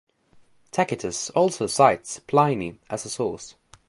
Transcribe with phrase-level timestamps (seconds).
[0.71, 3.53] Tacitus also cites Pliny as a source.